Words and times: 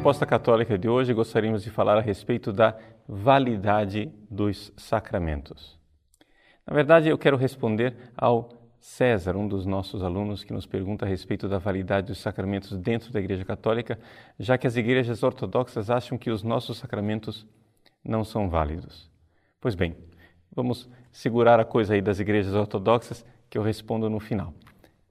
resposta 0.00 0.24
católica 0.24 0.78
de 0.78 0.88
hoje, 0.88 1.12
gostaríamos 1.12 1.62
de 1.62 1.68
falar 1.68 1.98
a 1.98 2.00
respeito 2.00 2.54
da 2.54 2.74
validade 3.06 4.10
dos 4.30 4.72
sacramentos. 4.74 5.78
Na 6.66 6.72
verdade, 6.72 7.10
eu 7.10 7.18
quero 7.18 7.36
responder 7.36 7.94
ao 8.16 8.48
César, 8.78 9.36
um 9.36 9.46
dos 9.46 9.66
nossos 9.66 10.02
alunos, 10.02 10.42
que 10.42 10.54
nos 10.54 10.64
pergunta 10.64 11.04
a 11.04 11.08
respeito 11.08 11.46
da 11.46 11.58
validade 11.58 12.06
dos 12.06 12.16
sacramentos 12.16 12.78
dentro 12.78 13.12
da 13.12 13.20
Igreja 13.20 13.44
Católica, 13.44 13.98
já 14.38 14.56
que 14.56 14.66
as 14.66 14.74
igrejas 14.74 15.22
ortodoxas 15.22 15.90
acham 15.90 16.16
que 16.16 16.30
os 16.30 16.42
nossos 16.42 16.78
sacramentos 16.78 17.46
não 18.02 18.24
são 18.24 18.48
válidos. 18.48 19.10
Pois 19.60 19.74
bem, 19.74 19.94
vamos 20.50 20.88
segurar 21.12 21.60
a 21.60 21.64
coisa 21.64 21.92
aí 21.92 22.00
das 22.00 22.18
igrejas 22.18 22.54
ortodoxas, 22.54 23.22
que 23.50 23.58
eu 23.58 23.62
respondo 23.62 24.08
no 24.08 24.18
final. 24.18 24.54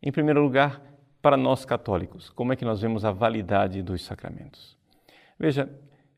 Em 0.02 0.12
primeiro 0.12 0.42
lugar, 0.42 0.82
para 1.22 1.38
nós 1.38 1.64
católicos, 1.64 2.32
como 2.32 2.54
é 2.54 2.56
que 2.56 2.66
nós 2.66 2.82
vemos 2.82 3.06
a 3.06 3.12
validade 3.12 3.84
dos 3.84 4.04
sacramentos? 4.04 4.79
Veja, 5.40 5.70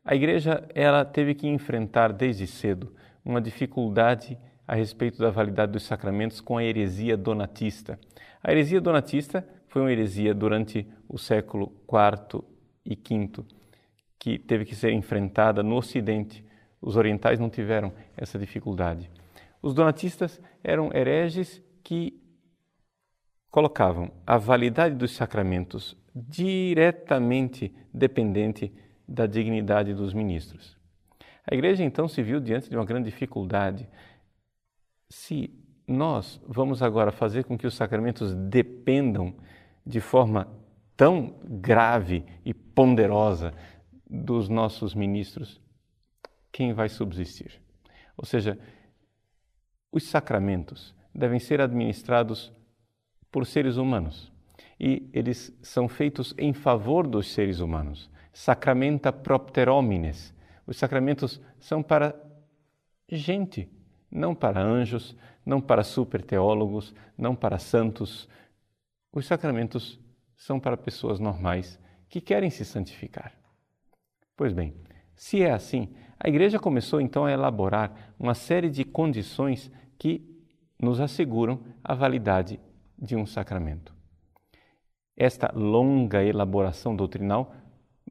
a 0.03 0.15
igreja 0.15 0.67
ela 0.73 1.05
teve 1.05 1.35
que 1.35 1.47
enfrentar 1.47 2.11
desde 2.11 2.47
cedo 2.47 2.95
uma 3.23 3.39
dificuldade 3.39 4.37
a 4.67 4.73
respeito 4.73 5.19
da 5.19 5.29
validade 5.29 5.73
dos 5.73 5.83
sacramentos 5.83 6.41
com 6.41 6.57
a 6.57 6.63
heresia 6.63 7.15
donatista. 7.15 7.99
A 8.43 8.51
heresia 8.51 8.81
donatista 8.81 9.47
foi 9.67 9.81
uma 9.81 9.91
heresia 9.91 10.33
durante 10.33 10.87
o 11.07 11.17
século 11.17 11.71
IV 11.87 12.43
e 12.85 12.95
V 12.95 13.45
que 14.17 14.39
teve 14.39 14.65
que 14.65 14.75
ser 14.75 14.91
enfrentada 14.91 15.61
no 15.61 15.75
Ocidente. 15.75 16.43
Os 16.81 16.95
orientais 16.95 17.39
não 17.39 17.49
tiveram 17.49 17.93
essa 18.17 18.39
dificuldade. 18.39 19.09
Os 19.61 19.73
donatistas 19.73 20.41
eram 20.63 20.89
hereges 20.93 21.61
que 21.83 22.19
colocavam 23.51 24.11
a 24.25 24.37
validade 24.37 24.95
dos 24.95 25.11
sacramentos 25.11 25.95
diretamente 26.15 27.73
dependente 27.93 28.73
da 29.11 29.27
dignidade 29.27 29.93
dos 29.93 30.13
ministros. 30.13 30.77
A 31.49 31.53
igreja 31.53 31.83
então 31.83 32.07
se 32.07 32.23
viu 32.23 32.39
diante 32.39 32.69
de 32.69 32.77
uma 32.77 32.85
grande 32.85 33.09
dificuldade. 33.09 33.87
Se 35.09 35.53
nós 35.85 36.41
vamos 36.47 36.81
agora 36.81 37.11
fazer 37.11 37.43
com 37.43 37.57
que 37.57 37.67
os 37.67 37.75
sacramentos 37.75 38.33
dependam 38.33 39.35
de 39.85 39.99
forma 39.99 40.47
tão 40.95 41.39
grave 41.43 42.23
e 42.45 42.53
ponderosa 42.53 43.53
dos 44.09 44.47
nossos 44.47 44.95
ministros, 44.95 45.59
quem 46.51 46.73
vai 46.73 46.87
subsistir? 46.87 47.61
Ou 48.15 48.25
seja, 48.25 48.57
os 49.91 50.03
sacramentos 50.03 50.95
devem 51.13 51.39
ser 51.39 51.59
administrados 51.59 52.53
por 53.29 53.45
seres 53.45 53.75
humanos 53.75 54.31
e 54.79 55.09
eles 55.11 55.53
são 55.61 55.89
feitos 55.89 56.33
em 56.37 56.53
favor 56.53 57.05
dos 57.05 57.31
seres 57.31 57.59
humanos. 57.59 58.09
Sacramenta 58.33 59.11
propter 59.11 59.69
homines. 59.69 60.33
Os 60.65 60.77
sacramentos 60.77 61.41
são 61.59 61.83
para 61.83 62.15
gente, 63.09 63.69
não 64.09 64.33
para 64.33 64.61
anjos, 64.61 65.15
não 65.45 65.59
para 65.59 65.83
superteólogos, 65.83 66.93
não 67.17 67.35
para 67.35 67.59
santos. 67.59 68.29
Os 69.11 69.25
sacramentos 69.25 69.99
são 70.35 70.59
para 70.59 70.77
pessoas 70.77 71.19
normais 71.19 71.79
que 72.09 72.21
querem 72.21 72.49
se 72.49 72.65
santificar. 72.65 73.33
Pois 74.35 74.53
bem, 74.53 74.73
se 75.15 75.43
é 75.43 75.51
assim, 75.51 75.93
a 76.19 76.27
Igreja 76.27 76.59
começou 76.59 77.01
então 77.01 77.25
a 77.25 77.31
elaborar 77.31 78.13
uma 78.17 78.33
série 78.33 78.69
de 78.69 78.83
condições 78.83 79.71
que 79.97 80.31
nos 80.81 80.99
asseguram 80.99 81.59
a 81.83 81.93
validade 81.93 82.59
de 82.97 83.15
um 83.15 83.25
sacramento. 83.25 83.93
Esta 85.15 85.51
longa 85.53 86.23
elaboração 86.23 86.95
doutrinal 86.95 87.53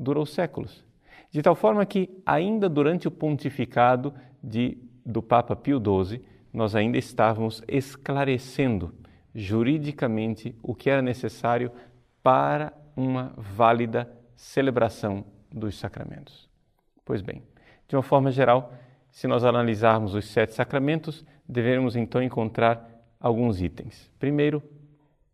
durou 0.01 0.25
séculos, 0.25 0.83
de 1.31 1.43
tal 1.43 1.55
forma 1.55 1.85
que, 1.85 2.11
ainda 2.25 2.69
durante 2.69 3.07
o 3.07 3.11
pontificado 3.11 4.15
de, 4.43 4.79
do 5.05 5.23
Papa 5.23 5.55
Pio 5.55 5.79
XII, 5.79 6.25
nós 6.53 6.75
ainda 6.75 6.97
estávamos 6.97 7.63
esclarecendo 7.69 8.95
juridicamente 9.35 10.57
o 10.63 10.75
que 10.75 10.89
era 10.89 11.03
necessário 11.03 11.71
para 12.23 12.73
uma 12.97 13.33
válida 13.37 14.11
celebração 14.35 15.25
dos 15.53 15.79
sacramentos. 15.79 16.49
Pois 17.05 17.21
bem, 17.21 17.43
de 17.87 17.95
uma 17.95 18.03
forma 18.03 18.31
geral, 18.33 18.73
se 19.11 19.29
nós 19.29 19.45
analisarmos 19.45 20.15
os 20.15 20.27
sete 20.27 20.55
sacramentos, 20.55 21.25
devemos 21.47 21.95
então 21.95 22.23
encontrar 22.23 22.89
alguns 23.21 23.61
itens. 23.61 24.11
Primeiro, 24.19 24.63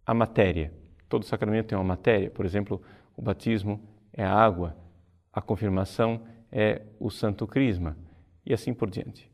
a 0.04 0.12
matéria. 0.12 0.72
Todo 1.08 1.24
sacramento 1.24 1.68
tem 1.68 1.78
uma 1.78 1.84
matéria, 1.84 2.30
por 2.30 2.44
exemplo, 2.44 2.82
o 3.16 3.22
batismo 3.22 3.80
é 4.16 4.24
a 4.24 4.32
água, 4.32 4.76
a 5.32 5.40
confirmação 5.40 6.22
é 6.50 6.82
o 6.98 7.10
santo 7.10 7.46
crisma 7.46 7.96
e 8.44 8.54
assim 8.54 8.72
por 8.72 8.90
diante. 8.90 9.30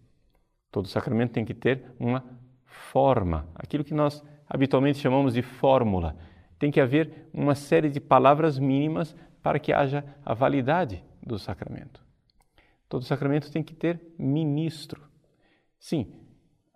Todo 0.71 0.89
sacramento 0.89 1.33
tem 1.33 1.45
que 1.45 1.55
ter 1.55 1.85
uma 2.01 2.25
forma, 2.65 3.47
aquilo 3.55 3.85
que 3.85 3.95
nós 3.95 4.23
habitualmente 4.49 4.99
chamamos 4.99 5.35
de 5.35 5.43
fórmula. 5.43 6.17
Tem 6.59 6.71
que 6.71 6.81
haver 6.81 7.29
uma 7.33 7.55
série 7.55 7.89
de 7.89 8.01
palavras 8.01 8.59
mínimas 8.59 9.15
para 9.43 9.59
que 9.59 9.73
haja 9.73 10.05
a 10.25 10.35
validade 10.35 11.05
do 11.23 11.39
sacramento. 11.39 12.03
Todo 12.89 13.05
sacramento 13.05 13.51
tem 13.51 13.63
que 13.63 13.75
ter 13.75 14.01
ministro. 14.19 15.03
Sim, 15.79 16.13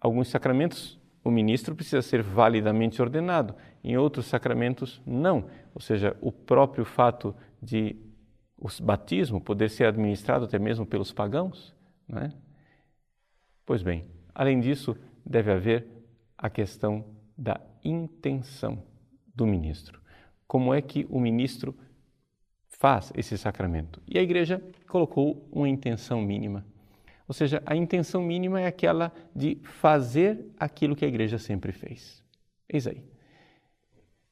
alguns 0.00 0.28
sacramentos 0.28 0.98
o 1.26 1.30
ministro 1.30 1.74
precisa 1.74 2.02
ser 2.02 2.22
validamente 2.22 3.02
ordenado, 3.02 3.54
em 3.82 3.96
outros 3.96 4.26
sacramentos, 4.26 5.02
não. 5.04 5.46
Ou 5.74 5.80
seja, 5.80 6.16
o 6.20 6.30
próprio 6.30 6.84
fato 6.84 7.34
de 7.66 7.96
o 8.56 8.68
batismo 8.82 9.40
poder 9.40 9.68
ser 9.68 9.86
administrado 9.86 10.44
até 10.44 10.58
mesmo 10.58 10.86
pelos 10.86 11.12
pagãos. 11.12 11.74
É? 12.14 12.30
Pois 13.66 13.82
bem, 13.82 14.04
além 14.32 14.60
disso, 14.60 14.96
deve 15.24 15.50
haver 15.50 15.86
a 16.38 16.48
questão 16.48 17.04
da 17.36 17.60
intenção 17.84 18.82
do 19.34 19.44
ministro. 19.46 20.00
Como 20.46 20.72
é 20.72 20.80
que 20.80 21.04
o 21.10 21.18
ministro 21.18 21.76
faz 22.68 23.12
esse 23.16 23.36
sacramento? 23.36 24.00
E 24.06 24.16
a 24.18 24.22
igreja 24.22 24.62
colocou 24.88 25.48
uma 25.50 25.68
intenção 25.68 26.22
mínima. 26.22 26.64
Ou 27.26 27.34
seja, 27.34 27.60
a 27.66 27.74
intenção 27.74 28.22
mínima 28.22 28.60
é 28.60 28.66
aquela 28.66 29.12
de 29.34 29.56
fazer 29.64 30.46
aquilo 30.56 30.94
que 30.94 31.04
a 31.04 31.08
igreja 31.08 31.38
sempre 31.38 31.72
fez. 31.72 32.22
Eis 32.68 32.86
aí. 32.86 33.02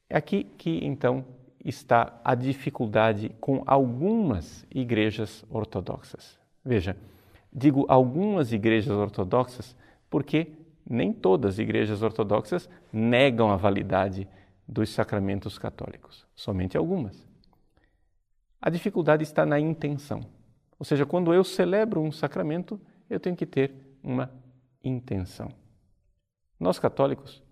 É 0.09 0.15
aqui 0.15 0.45
que 0.57 0.79
então 0.85 1.25
está 1.65 2.21
a 2.23 2.35
dificuldade 2.35 3.29
com 3.41 3.63
algumas 3.65 4.65
igrejas 4.69 5.43
ortodoxas. 5.49 6.39
Veja, 6.63 6.95
digo 7.51 7.85
algumas 7.89 8.53
igrejas 8.53 8.95
ortodoxas 8.95 9.75
porque 10.09 10.51
nem 10.87 11.11
todas 11.11 11.55
as 11.55 11.59
igrejas 11.59 12.03
ortodoxas 12.03 12.69
negam 12.93 13.49
a 13.49 13.55
validade 13.55 14.27
dos 14.67 14.91
sacramentos 14.91 15.57
católicos, 15.57 16.27
somente 16.35 16.77
algumas. 16.77 17.27
A 18.61 18.69
dificuldade 18.69 19.23
está 19.23 19.45
na 19.45 19.59
intenção. 19.59 20.21
Ou 20.77 20.85
seja, 20.85 21.05
quando 21.05 21.33
eu 21.33 21.43
celebro 21.43 22.01
um 22.01 22.11
sacramento, 22.11 22.79
eu 23.09 23.19
tenho 23.19 23.35
que 23.35 23.45
ter 23.45 23.73
uma 24.03 24.31
intenção. 24.83 25.51
Nós 26.59 26.77
católicos 26.77 27.43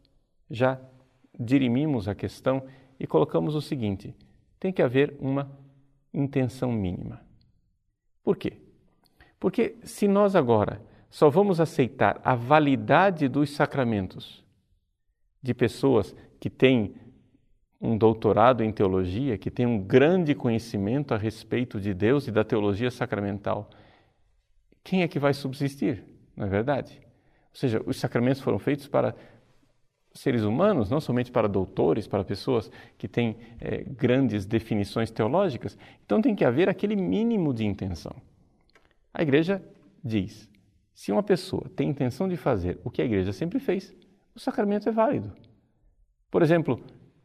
já 0.49 0.79
dirimimos 1.39 2.07
a 2.07 2.13
questão 2.13 2.63
e 2.99 3.07
colocamos 3.07 3.55
o 3.55 3.61
seguinte: 3.61 4.15
tem 4.59 4.71
que 4.71 4.81
haver 4.81 5.15
uma 5.19 5.51
intenção 6.13 6.71
mínima. 6.71 7.21
Por 8.23 8.37
quê? 8.37 8.53
Porque 9.39 9.75
se 9.83 10.07
nós 10.07 10.35
agora 10.35 10.81
só 11.09 11.29
vamos 11.29 11.59
aceitar 11.59 12.19
a 12.23 12.33
validade 12.33 13.27
dos 13.27 13.51
sacramentos 13.51 14.43
de 15.41 15.53
pessoas 15.53 16.15
que 16.39 16.49
têm 16.49 16.95
um 17.79 17.97
doutorado 17.97 18.63
em 18.63 18.71
teologia, 18.71 19.37
que 19.37 19.51
têm 19.51 19.65
um 19.65 19.77
grande 19.77 20.33
conhecimento 20.33 21.13
a 21.13 21.17
respeito 21.17 21.81
de 21.81 21.93
Deus 21.93 22.27
e 22.27 22.31
da 22.31 22.43
teologia 22.43 22.89
sacramental, 22.89 23.69
quem 24.83 25.01
é 25.01 25.07
que 25.07 25.19
vai 25.19 25.33
subsistir? 25.33 26.03
Não 26.35 26.45
é 26.45 26.49
verdade? 26.49 27.01
Ou 27.51 27.55
seja, 27.59 27.83
os 27.85 27.97
sacramentos 27.97 28.41
foram 28.41 28.57
feitos 28.57 28.87
para 28.87 29.13
seres 30.13 30.43
humanos, 30.43 30.89
não 30.89 31.01
somente 31.01 31.31
para 31.31 31.47
doutores, 31.47 32.07
para 32.07 32.23
pessoas 32.23 32.71
que 32.97 33.07
têm 33.07 33.35
é, 33.59 33.83
grandes 33.83 34.45
definições 34.45 35.09
teológicas. 35.09 35.77
Então 36.05 36.21
tem 36.21 36.35
que 36.35 36.45
haver 36.45 36.69
aquele 36.69 36.95
mínimo 36.95 37.53
de 37.53 37.65
intenção. 37.65 38.15
A 39.13 39.23
igreja 39.23 39.61
diz: 40.03 40.49
se 40.93 41.11
uma 41.11 41.23
pessoa 41.23 41.69
tem 41.75 41.89
intenção 41.89 42.29
de 42.29 42.37
fazer 42.37 42.79
o 42.83 42.91
que 42.91 43.01
a 43.01 43.05
igreja 43.05 43.33
sempre 43.33 43.59
fez, 43.59 43.93
o 44.35 44.39
sacramento 44.39 44.87
é 44.87 44.91
válido. 44.91 45.33
Por 46.29 46.41
exemplo, 46.41 46.79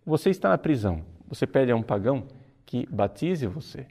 você 0.04 0.30
está 0.30 0.48
na 0.48 0.58
prisão, 0.58 1.04
você 1.26 1.46
pede 1.46 1.70
a 1.70 1.76
um 1.76 1.82
pagão 1.82 2.26
que 2.64 2.86
batize 2.86 3.46
você, 3.46 3.86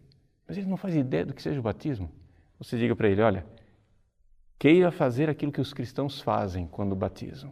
mas 0.47 0.57
ele 0.57 0.67
não 0.67 0.77
faz 0.77 0.95
ideia 0.95 1.25
do 1.25 1.33
que 1.33 1.41
seja 1.41 1.59
o 1.59 1.63
batismo. 1.63 2.09
Você 2.57 2.77
diga 2.77 2.95
para 2.95 3.09
ele: 3.09 3.21
olha, 3.21 3.45
queira 4.57 4.91
fazer 4.91 5.29
aquilo 5.29 5.51
que 5.51 5.61
os 5.61 5.73
cristãos 5.73 6.19
fazem 6.19 6.65
quando 6.65 6.95
batizam. 6.95 7.51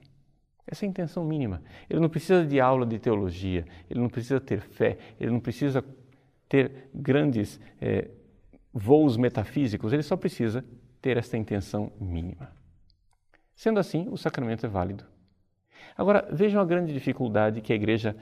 Essa 0.67 0.85
é 0.85 0.87
a 0.87 0.89
intenção 0.89 1.23
mínima. 1.23 1.61
Ele 1.89 1.99
não 1.99 2.09
precisa 2.09 2.45
de 2.45 2.59
aula 2.59 2.85
de 2.85 2.97
teologia, 2.97 3.65
ele 3.89 3.99
não 3.99 4.09
precisa 4.09 4.39
ter 4.39 4.61
fé, 4.61 4.97
ele 5.19 5.31
não 5.31 5.39
precisa 5.39 5.83
ter 6.49 6.89
grandes 6.93 7.59
é, 7.79 8.09
voos 8.73 9.15
metafísicos, 9.15 9.93
ele 9.93 10.01
só 10.01 10.17
precisa 10.17 10.65
ter 11.01 11.17
esta 11.17 11.37
intenção 11.37 11.91
mínima. 11.99 12.51
Sendo 13.55 13.79
assim, 13.79 14.07
o 14.09 14.17
sacramento 14.17 14.65
é 14.65 14.69
válido. 14.69 15.05
Agora, 15.95 16.27
vejam 16.31 16.59
a 16.59 16.65
grande 16.65 16.91
dificuldade 16.91 17.61
que 17.61 17.71
a 17.71 17.75
igreja 17.75 18.15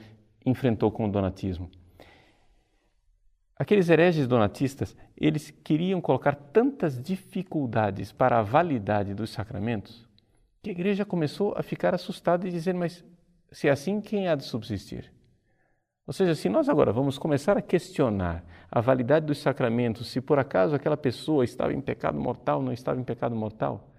enfrentou 0.44 0.92
com 0.92 1.06
o 1.06 1.10
donatismo. 1.10 1.70
Aqueles 3.56 3.88
hereges 3.88 4.28
donatistas, 4.28 4.94
eles 5.16 5.50
queriam 5.50 6.00
colocar 6.00 6.34
tantas 6.34 7.00
dificuldades 7.00 8.12
para 8.12 8.38
a 8.38 8.42
validade 8.42 9.14
dos 9.14 9.30
sacramentos 9.30 10.06
que 10.64 10.70
a 10.70 10.72
igreja 10.72 11.04
começou 11.04 11.54
a 11.56 11.62
ficar 11.62 11.94
assustada 11.94 12.48
e 12.48 12.50
dizer: 12.50 12.72
Mas 12.72 13.04
se 13.52 13.68
é 13.68 13.70
assim, 13.70 14.00
quem 14.00 14.28
há 14.28 14.34
de 14.34 14.44
subsistir? 14.44 15.12
Ou 16.06 16.12
seja, 16.12 16.34
se 16.34 16.48
nós 16.48 16.68
agora 16.68 16.90
vamos 16.90 17.18
começar 17.18 17.56
a 17.56 17.62
questionar 17.62 18.42
a 18.70 18.80
validade 18.80 19.26
dos 19.26 19.38
sacramentos, 19.38 20.08
se 20.10 20.20
por 20.20 20.38
acaso 20.38 20.74
aquela 20.74 20.96
pessoa 20.96 21.44
estava 21.44 21.72
em 21.72 21.80
pecado 21.80 22.18
mortal 22.18 22.62
não 22.62 22.72
estava 22.72 22.98
em 22.98 23.04
pecado 23.04 23.36
mortal, 23.36 23.90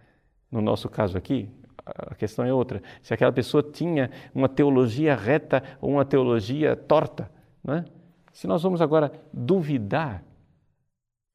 no 0.51 0.61
nosso 0.61 0.89
caso 0.89 1.17
aqui, 1.17 1.49
a 1.85 2.15
questão 2.15 2.43
é 2.43 2.53
outra. 2.53 2.81
Se 3.01 3.13
aquela 3.13 3.31
pessoa 3.31 3.61
tinha 3.61 4.09
uma 4.33 4.49
teologia 4.49 5.15
reta 5.15 5.63
ou 5.79 5.91
uma 5.91 6.05
teologia 6.05 6.75
torta, 6.75 7.29
não 7.63 7.75
é? 7.75 7.85
Se 8.33 8.47
nós 8.47 8.61
vamos 8.63 8.81
agora 8.81 9.11
duvidar 9.31 10.23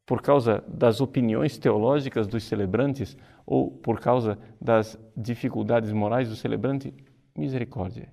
por 0.06 0.22
causa 0.22 0.64
das 0.66 1.00
opiniões 1.00 1.56
teológicas 1.58 2.26
dos 2.26 2.44
celebrantes 2.44 3.16
ou 3.46 3.70
por 3.70 4.00
causa 4.00 4.38
das 4.60 4.98
dificuldades 5.16 5.92
morais 5.92 6.28
do 6.28 6.36
celebrante, 6.36 6.92
misericórdia, 7.36 8.08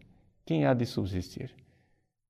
quem 0.45 0.65
há 0.65 0.73
de 0.73 0.85
subsistir? 0.85 1.53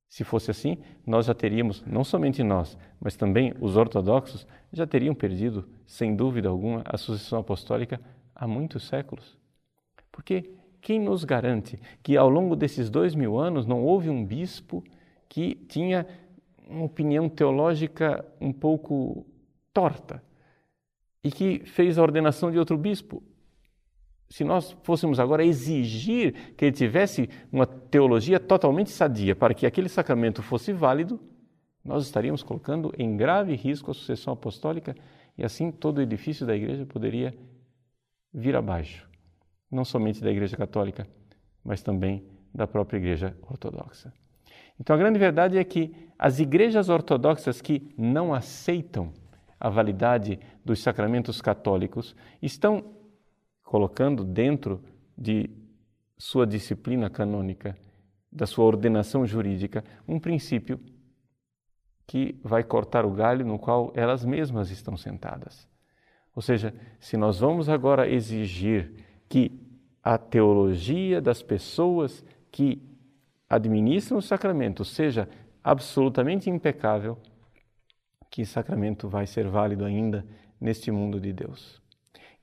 Se 0.09 0.23
fosse 0.23 0.49
assim, 0.51 0.77
nós 1.05 1.25
já 1.25 1.33
teríamos, 1.33 1.83
não 1.85 2.03
somente 2.03 2.41
nós, 2.41 2.77
mas 2.99 3.15
também 3.15 3.53
os 3.59 3.75
ortodoxos, 3.75 4.47
já 4.71 4.87
teriam 4.87 5.13
perdido, 5.13 5.67
sem 5.85 6.15
dúvida 6.15 6.49
alguma, 6.49 6.81
a 6.85 6.97
sucessão 6.97 7.39
apostólica 7.39 7.99
há 8.33 8.47
muitos 8.47 8.87
séculos. 8.87 9.37
Porque 10.11 10.53
quem 10.81 10.99
nos 10.99 11.23
garante 11.23 11.79
que 12.01 12.15
ao 12.15 12.29
longo 12.29 12.55
desses 12.55 12.89
dois 12.89 13.13
mil 13.13 13.37
anos 13.37 13.65
não 13.65 13.83
houve 13.83 14.09
um 14.09 14.25
bispo 14.25 14.83
que 15.27 15.55
tinha 15.67 16.07
uma 16.67 16.85
opinião 16.85 17.27
teológica 17.27 18.25
um 18.39 18.53
pouco 18.53 19.25
torta 19.77 20.23
e 21.23 21.29
que 21.29 21.59
fez 21.59 21.99
a 21.99 22.01
ordenação 22.01 22.49
de 22.49 22.57
outro 22.57 22.75
bispo. 22.75 23.21
Se 24.27 24.43
nós 24.43 24.75
fôssemos 24.81 25.19
agora 25.19 25.45
exigir 25.45 26.55
que 26.55 26.65
ele 26.65 26.71
tivesse 26.71 27.29
uma 27.51 27.67
teologia 27.67 28.39
totalmente 28.39 28.89
sadia 28.89 29.35
para 29.35 29.53
que 29.53 29.67
aquele 29.67 29.87
sacramento 29.87 30.41
fosse 30.41 30.73
válido, 30.73 31.19
nós 31.85 32.03
estaríamos 32.03 32.41
colocando 32.41 32.91
em 32.97 33.15
grave 33.15 33.53
risco 33.53 33.91
a 33.91 33.93
sucessão 33.93 34.33
apostólica 34.33 34.95
e 35.37 35.45
assim 35.45 35.71
todo 35.71 35.99
o 35.99 36.01
edifício 36.01 36.43
da 36.43 36.55
igreja 36.55 36.83
poderia 36.83 37.37
vir 38.33 38.55
abaixo, 38.55 39.07
não 39.69 39.85
somente 39.85 40.23
da 40.23 40.31
igreja 40.31 40.57
católica, 40.57 41.07
mas 41.63 41.83
também 41.83 42.25
da 42.51 42.65
própria 42.65 42.97
igreja 42.97 43.37
ortodoxa. 43.43 44.11
Então 44.79 44.95
a 44.95 44.99
grande 44.99 45.19
verdade 45.19 45.55
é 45.55 45.63
que 45.63 45.93
as 46.17 46.39
igrejas 46.39 46.89
ortodoxas 46.89 47.61
que 47.61 47.93
não 47.95 48.33
aceitam 48.33 49.13
a 49.59 49.69
validade 49.69 50.39
dos 50.63 50.81
sacramentos 50.81 51.41
católicos 51.41 52.15
estão 52.41 52.83
colocando 53.63 54.23
dentro 54.23 54.83
de 55.17 55.49
sua 56.17 56.45
disciplina 56.45 57.09
canônica, 57.09 57.77
da 58.31 58.45
sua 58.45 58.65
ordenação 58.65 59.25
jurídica, 59.25 59.83
um 60.07 60.19
princípio 60.19 60.79
que 62.05 62.39
vai 62.43 62.63
cortar 62.63 63.05
o 63.05 63.11
galho 63.11 63.45
no 63.45 63.59
qual 63.59 63.91
elas 63.95 64.23
mesmas 64.23 64.71
estão 64.71 64.95
sentadas. 64.95 65.67
Ou 66.35 66.41
seja, 66.41 66.73
se 66.99 67.17
nós 67.17 67.39
vamos 67.39 67.67
agora 67.67 68.09
exigir 68.09 68.93
que 69.27 69.59
a 70.03 70.17
teologia 70.17 71.19
das 71.19 71.41
pessoas 71.41 72.23
que 72.51 72.81
administram 73.49 74.17
o 74.17 74.21
sacramento 74.21 74.85
seja 74.85 75.27
absolutamente 75.63 76.49
impecável, 76.49 77.17
que 78.29 78.45
sacramento 78.45 79.07
vai 79.07 79.25
ser 79.25 79.47
válido 79.47 79.85
ainda 79.85 80.25
neste 80.59 80.91
mundo 80.91 81.19
de 81.19 81.33
Deus? 81.33 81.81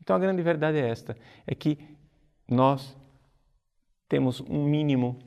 Então 0.01 0.15
a 0.15 0.19
grande 0.19 0.43
verdade 0.43 0.79
é 0.79 0.89
esta: 0.89 1.17
é 1.47 1.55
que 1.55 1.79
nós 2.49 2.97
temos 4.09 4.41
um 4.41 4.65
mínimo 4.65 5.19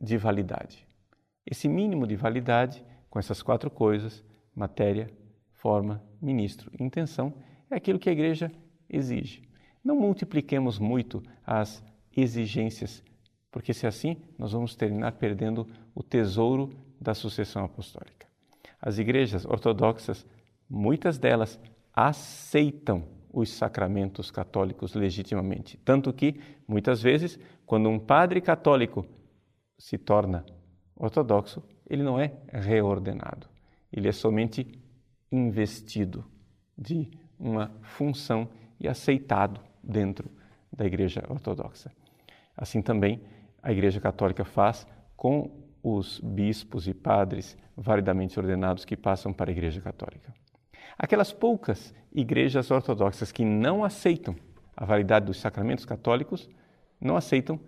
de 0.00 0.16
validade. 0.16 0.86
Esse 1.44 1.68
mínimo 1.68 2.06
de 2.06 2.16
validade, 2.16 2.84
com 3.08 3.18
essas 3.18 3.42
quatro 3.42 3.70
coisas, 3.70 4.24
matéria, 4.54 5.10
forma, 5.52 6.02
ministro 6.20 6.70
intenção, 6.78 7.34
é 7.70 7.76
aquilo 7.76 7.98
que 7.98 8.08
a 8.08 8.12
igreja 8.12 8.52
exige. 8.88 9.42
Não 9.82 9.96
multipliquemos 9.96 10.78
muito 10.78 11.22
as 11.44 11.82
exigências 12.14 13.02
porque 13.50 13.74
se 13.74 13.86
assim, 13.86 14.16
nós 14.38 14.52
vamos 14.52 14.76
terminar 14.76 15.12
perdendo 15.12 15.66
o 15.94 16.00
tesouro 16.00 16.70
da 17.00 17.14
sucessão 17.14 17.64
apostólica. 17.64 18.27
As 18.80 18.98
igrejas 18.98 19.44
ortodoxas, 19.44 20.26
muitas 20.68 21.18
delas 21.18 21.58
aceitam 21.94 23.04
os 23.32 23.50
sacramentos 23.50 24.30
católicos 24.30 24.94
legitimamente, 24.94 25.76
tanto 25.84 26.12
que 26.12 26.40
muitas 26.66 27.02
vezes, 27.02 27.38
quando 27.66 27.88
um 27.88 27.98
padre 27.98 28.40
católico 28.40 29.04
se 29.76 29.98
torna 29.98 30.44
ortodoxo, 30.96 31.62
ele 31.88 32.02
não 32.02 32.18
é 32.18 32.32
reordenado, 32.52 33.46
ele 33.92 34.08
é 34.08 34.12
somente 34.12 34.66
investido 35.30 36.24
de 36.76 37.10
uma 37.38 37.70
função 37.82 38.48
e 38.80 38.88
aceitado 38.88 39.60
dentro 39.82 40.30
da 40.72 40.86
igreja 40.86 41.22
ortodoxa. 41.28 41.92
Assim 42.56 42.82
também 42.82 43.20
a 43.62 43.72
Igreja 43.72 44.00
Católica 44.00 44.44
faz 44.44 44.86
com 45.16 45.50
os 45.96 46.20
bispos 46.20 46.86
e 46.88 46.94
padres 46.94 47.56
validamente 47.76 48.38
ordenados 48.38 48.84
que 48.84 48.96
passam 48.96 49.32
para 49.32 49.50
a 49.50 49.52
Igreja 49.52 49.80
Católica. 49.80 50.34
Aquelas 50.98 51.32
poucas 51.32 51.94
igrejas 52.12 52.70
ortodoxas 52.70 53.30
que 53.30 53.44
não 53.44 53.84
aceitam 53.84 54.34
a 54.76 54.84
validade 54.84 55.26
dos 55.26 55.40
sacramentos 55.40 55.84
católicos, 55.84 56.48
não 57.00 57.16
aceitam 57.16 57.60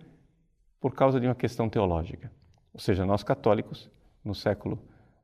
por 0.79 0.93
causa 0.93 1.19
de 1.19 1.27
uma 1.27 1.35
questão 1.35 1.69
teológica. 1.69 2.31
Ou 2.73 2.79
seja, 2.79 3.05
nós 3.05 3.23
católicos, 3.23 3.89
no 4.23 4.33
século 4.33 4.79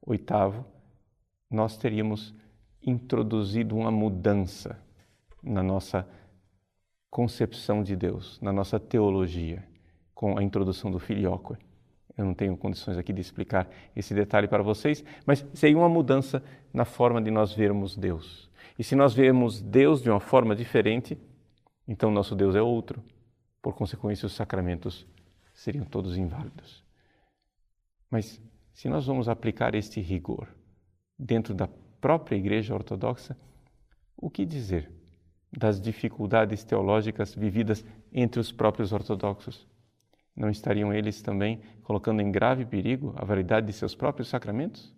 VIII, 0.05 0.63
nós 1.49 1.77
teríamos 1.77 2.35
introduzido 2.81 3.75
uma 3.75 3.89
mudança 3.89 4.77
na 5.41 5.63
nossa 5.63 6.07
concepção 7.09 7.81
de 7.81 7.95
Deus, 7.95 8.39
na 8.41 8.51
nossa 8.51 8.79
teologia 8.79 9.65
com 10.13 10.37
a 10.37 10.43
introdução 10.43 10.91
do 10.91 10.99
filioque. 10.99 11.55
Eu 12.17 12.25
não 12.25 12.33
tenho 12.33 12.57
condições 12.57 12.97
aqui 12.97 13.13
de 13.13 13.21
explicar 13.21 13.69
esse 13.95 14.13
detalhe 14.13 14.47
para 14.47 14.63
vocês, 14.63 15.03
mas 15.25 15.45
seria 15.53 15.77
uma 15.77 15.87
mudança 15.87 16.43
na 16.73 16.83
forma 16.83 17.21
de 17.21 17.29
nós 17.29 17.53
vermos 17.53 17.95
Deus. 17.95 18.49
E 18.77 18.83
se 18.83 18.95
nós 18.95 19.13
vemos 19.13 19.61
Deus 19.61 20.01
de 20.01 20.09
uma 20.09 20.19
forma 20.19 20.55
diferente, 20.55 21.17
então 21.87 22.09
nosso 22.09 22.35
Deus 22.35 22.55
é 22.55 22.61
outro. 22.61 23.03
Por 23.61 23.75
consequência, 23.75 24.25
os 24.25 24.33
sacramentos 24.33 25.05
seriam 25.53 25.85
todos 25.85 26.17
inválidos. 26.17 26.83
Mas 28.09 28.41
se 28.73 28.89
nós 28.89 29.05
vamos 29.05 29.29
aplicar 29.29 29.75
este 29.75 29.99
rigor 30.01 30.47
dentro 31.17 31.53
da 31.53 31.67
própria 31.99 32.35
Igreja 32.35 32.73
Ortodoxa, 32.73 33.37
o 34.15 34.29
que 34.29 34.45
dizer 34.45 34.91
das 35.55 35.79
dificuldades 35.79 36.63
teológicas 36.63 37.33
vividas 37.35 37.85
entre 38.11 38.39
os 38.39 38.51
próprios 38.51 38.91
ortodoxos? 38.91 39.67
Não 40.37 40.49
estariam 40.49 40.93
eles 40.93 41.21
também 41.21 41.59
colocando 41.83 42.21
em 42.21 42.31
grave 42.31 42.65
perigo 42.65 43.13
a 43.17 43.25
validade 43.25 43.65
de 43.67 43.73
seus 43.73 43.95
próprios 43.95 44.29
sacramentos? 44.29 44.96